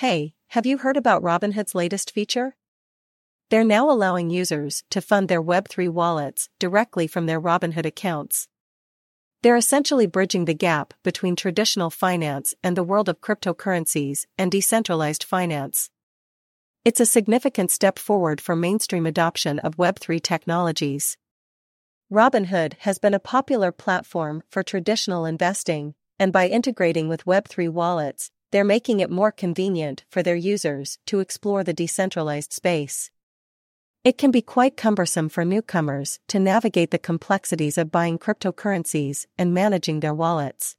Hey, 0.00 0.32
have 0.48 0.64
you 0.64 0.78
heard 0.78 0.96
about 0.96 1.22
Robinhood's 1.22 1.74
latest 1.74 2.10
feature? 2.10 2.56
They're 3.50 3.62
now 3.62 3.90
allowing 3.90 4.30
users 4.30 4.82
to 4.88 5.02
fund 5.02 5.28
their 5.28 5.42
Web3 5.42 5.90
wallets 5.90 6.48
directly 6.58 7.06
from 7.06 7.26
their 7.26 7.38
Robinhood 7.38 7.84
accounts. 7.84 8.48
They're 9.42 9.58
essentially 9.58 10.06
bridging 10.06 10.46
the 10.46 10.54
gap 10.54 10.94
between 11.02 11.36
traditional 11.36 11.90
finance 11.90 12.54
and 12.64 12.78
the 12.78 12.82
world 12.82 13.10
of 13.10 13.20
cryptocurrencies 13.20 14.24
and 14.38 14.50
decentralized 14.50 15.22
finance. 15.22 15.90
It's 16.82 17.00
a 17.00 17.04
significant 17.04 17.70
step 17.70 17.98
forward 17.98 18.40
for 18.40 18.56
mainstream 18.56 19.04
adoption 19.04 19.58
of 19.58 19.76
Web3 19.76 20.22
technologies. 20.22 21.18
Robinhood 22.10 22.72
has 22.88 22.96
been 22.96 23.12
a 23.12 23.20
popular 23.20 23.70
platform 23.70 24.44
for 24.48 24.62
traditional 24.62 25.26
investing, 25.26 25.92
and 26.18 26.32
by 26.32 26.48
integrating 26.48 27.06
with 27.06 27.26
Web3 27.26 27.68
wallets, 27.68 28.30
they're 28.50 28.64
making 28.64 29.00
it 29.00 29.10
more 29.10 29.32
convenient 29.32 30.04
for 30.10 30.22
their 30.22 30.36
users 30.36 30.98
to 31.06 31.20
explore 31.20 31.64
the 31.64 31.72
decentralized 31.72 32.52
space. 32.52 33.10
It 34.02 34.16
can 34.16 34.30
be 34.30 34.42
quite 34.42 34.76
cumbersome 34.76 35.28
for 35.28 35.44
newcomers 35.44 36.20
to 36.28 36.38
navigate 36.38 36.90
the 36.90 36.98
complexities 36.98 37.76
of 37.76 37.92
buying 37.92 38.18
cryptocurrencies 38.18 39.26
and 39.36 39.52
managing 39.52 40.00
their 40.00 40.14
wallets. 40.14 40.76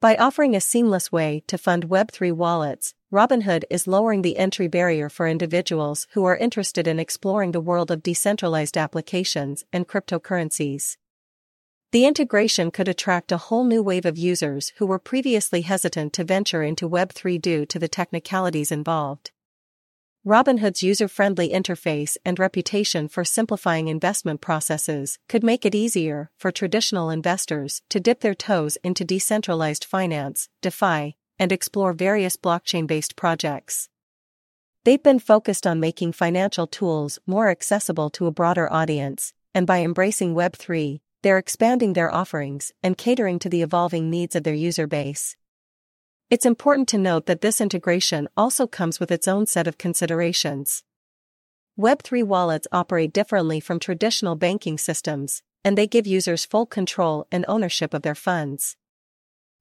By 0.00 0.16
offering 0.16 0.56
a 0.56 0.60
seamless 0.60 1.12
way 1.12 1.44
to 1.46 1.58
fund 1.58 1.88
Web3 1.88 2.32
wallets, 2.32 2.94
Robinhood 3.12 3.64
is 3.70 3.86
lowering 3.86 4.22
the 4.22 4.38
entry 4.38 4.66
barrier 4.66 5.08
for 5.08 5.28
individuals 5.28 6.08
who 6.12 6.24
are 6.24 6.36
interested 6.36 6.88
in 6.88 6.98
exploring 6.98 7.52
the 7.52 7.60
world 7.60 7.90
of 7.90 8.02
decentralized 8.02 8.76
applications 8.78 9.64
and 9.72 9.86
cryptocurrencies. 9.86 10.96
The 11.92 12.06
integration 12.06 12.70
could 12.70 12.88
attract 12.88 13.32
a 13.32 13.36
whole 13.36 13.64
new 13.64 13.82
wave 13.82 14.06
of 14.06 14.16
users 14.16 14.72
who 14.78 14.86
were 14.86 14.98
previously 14.98 15.60
hesitant 15.60 16.14
to 16.14 16.24
venture 16.24 16.62
into 16.62 16.88
Web3 16.88 17.38
due 17.38 17.66
to 17.66 17.78
the 17.78 17.86
technicalities 17.86 18.72
involved. 18.72 19.30
Robinhood's 20.26 20.82
user 20.82 21.06
friendly 21.06 21.50
interface 21.50 22.16
and 22.24 22.38
reputation 22.38 23.08
for 23.08 23.24
simplifying 23.24 23.88
investment 23.88 24.40
processes 24.40 25.18
could 25.28 25.44
make 25.44 25.66
it 25.66 25.74
easier 25.74 26.30
for 26.38 26.50
traditional 26.50 27.10
investors 27.10 27.82
to 27.90 28.00
dip 28.00 28.20
their 28.20 28.34
toes 28.34 28.78
into 28.82 29.04
decentralized 29.04 29.84
finance, 29.84 30.48
DeFi, 30.62 31.18
and 31.38 31.52
explore 31.52 31.92
various 31.92 32.38
blockchain 32.38 32.86
based 32.86 33.16
projects. 33.16 33.90
They've 34.84 35.02
been 35.02 35.18
focused 35.18 35.66
on 35.66 35.78
making 35.78 36.12
financial 36.12 36.66
tools 36.66 37.18
more 37.26 37.50
accessible 37.50 38.08
to 38.10 38.26
a 38.26 38.32
broader 38.32 38.72
audience, 38.72 39.34
and 39.52 39.66
by 39.66 39.82
embracing 39.82 40.34
Web3, 40.34 41.00
they're 41.22 41.38
expanding 41.38 41.92
their 41.92 42.12
offerings 42.12 42.72
and 42.82 42.98
catering 42.98 43.38
to 43.38 43.48
the 43.48 43.62
evolving 43.62 44.10
needs 44.10 44.36
of 44.36 44.42
their 44.42 44.54
user 44.54 44.86
base. 44.86 45.36
It's 46.30 46.46
important 46.46 46.88
to 46.88 46.98
note 46.98 47.26
that 47.26 47.40
this 47.40 47.60
integration 47.60 48.28
also 48.36 48.66
comes 48.66 48.98
with 48.98 49.10
its 49.10 49.28
own 49.28 49.46
set 49.46 49.66
of 49.66 49.78
considerations. 49.78 50.82
Web3 51.78 52.24
wallets 52.24 52.66
operate 52.72 53.12
differently 53.12 53.60
from 53.60 53.78
traditional 53.78 54.34
banking 54.34 54.78
systems, 54.78 55.42
and 55.64 55.78
they 55.78 55.86
give 55.86 56.06
users 56.06 56.44
full 56.44 56.66
control 56.66 57.26
and 57.30 57.44
ownership 57.48 57.94
of 57.94 58.02
their 58.02 58.14
funds. 58.14 58.76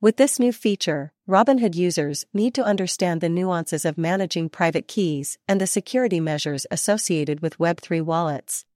With 0.00 0.16
this 0.16 0.38
new 0.38 0.52
feature, 0.52 1.12
Robinhood 1.28 1.74
users 1.74 2.26
need 2.34 2.54
to 2.54 2.64
understand 2.64 3.20
the 3.20 3.28
nuances 3.28 3.84
of 3.84 3.96
managing 3.96 4.50
private 4.50 4.86
keys 4.86 5.38
and 5.48 5.60
the 5.60 5.66
security 5.66 6.20
measures 6.20 6.66
associated 6.70 7.40
with 7.40 7.58
Web3 7.58 8.02
wallets. 8.02 8.66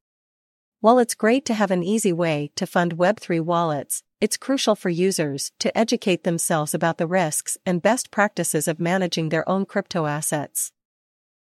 While 0.80 1.00
it's 1.00 1.16
great 1.16 1.44
to 1.46 1.54
have 1.54 1.72
an 1.72 1.82
easy 1.82 2.12
way 2.12 2.52
to 2.54 2.64
fund 2.64 2.98
Web3 2.98 3.40
wallets, 3.40 4.04
it's 4.20 4.36
crucial 4.36 4.76
for 4.76 4.90
users 4.90 5.50
to 5.58 5.76
educate 5.76 6.22
themselves 6.22 6.72
about 6.72 6.98
the 6.98 7.06
risks 7.08 7.58
and 7.66 7.82
best 7.82 8.12
practices 8.12 8.68
of 8.68 8.78
managing 8.78 9.30
their 9.30 9.48
own 9.48 9.66
crypto 9.66 10.06
assets. 10.06 10.70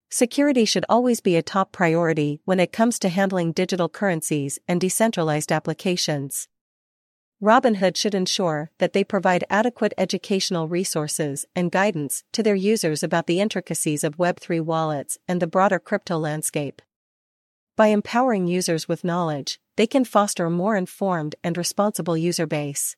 Security 0.09 0.66
should 0.66 0.83
always 0.89 1.21
be 1.21 1.38
a 1.38 1.41
top 1.41 1.71
priority 1.71 2.41
when 2.44 2.59
it 2.59 2.73
comes 2.73 2.99
to 2.99 3.07
handling 3.07 3.53
digital 3.53 3.88
currencies 3.88 4.59
and 4.67 4.81
decentralized 4.81 5.53
applications. 5.53 6.50
Robinhood 7.41 7.95
should 7.95 8.13
ensure 8.13 8.72
that 8.79 8.91
they 8.91 9.06
provide 9.06 9.45
adequate 9.50 9.94
educational 9.97 10.67
resources 10.67 11.45
and 11.56 11.72
guidance 11.72 12.25
to 12.33 12.44
their 12.44 12.56
users 12.56 13.03
about 13.03 13.28
the 13.28 13.39
intricacies 13.39 14.03
of 14.03 14.17
Web3 14.17 14.59
wallets 14.59 15.17
and 15.29 15.41
the 15.41 15.47
broader 15.47 15.79
crypto 15.79 16.17
landscape. 16.17 16.81
By 17.75 17.88
empowering 17.88 18.45
users 18.45 18.88
with 18.88 19.03
knowledge, 19.03 19.59
they 19.78 19.88
can 19.88 20.06
foster 20.06 20.45
a 20.45 20.51
more 20.51 20.75
informed 20.75 21.35
and 21.44 21.57
responsible 21.57 22.16
user 22.16 22.45
base. 22.45 22.95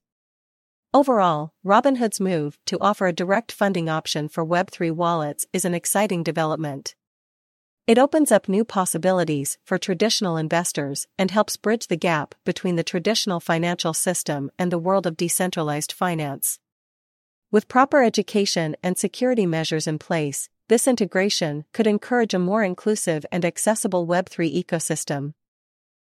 Overall, 0.93 1.53
Robinhood's 1.65 2.19
move 2.19 2.57
to 2.65 2.77
offer 2.81 3.07
a 3.07 3.13
direct 3.13 3.53
funding 3.53 3.87
option 3.87 4.27
for 4.27 4.45
Web3 4.45 4.91
wallets 4.91 5.45
is 5.53 5.63
an 5.63 5.73
exciting 5.73 6.23
development. 6.23 6.93
It 7.87 7.97
opens 7.97 8.33
up 8.33 8.49
new 8.49 8.65
possibilities 8.65 9.57
for 9.63 9.77
traditional 9.77 10.35
investors 10.35 11.07
and 11.17 11.31
helps 11.31 11.55
bridge 11.55 11.87
the 11.87 11.95
gap 11.95 12.35
between 12.43 12.75
the 12.75 12.83
traditional 12.83 13.39
financial 13.39 13.93
system 13.93 14.51
and 14.59 14.73
the 14.73 14.79
world 14.79 15.07
of 15.07 15.15
decentralized 15.15 15.93
finance. 15.93 16.59
With 17.55 17.69
proper 17.69 18.03
education 18.03 18.75
and 18.83 18.97
security 18.97 19.45
measures 19.45 19.87
in 19.87 19.97
place, 19.97 20.49
this 20.67 20.89
integration 20.89 21.63
could 21.71 21.87
encourage 21.87 22.33
a 22.33 22.37
more 22.37 22.65
inclusive 22.65 23.25
and 23.31 23.45
accessible 23.45 24.05
Web3 24.05 24.61
ecosystem. 24.61 25.35